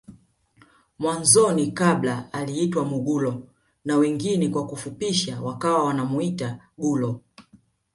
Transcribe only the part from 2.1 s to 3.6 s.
aliitwa Mugulo